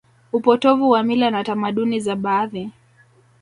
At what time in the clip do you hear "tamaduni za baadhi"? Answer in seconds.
1.43-2.69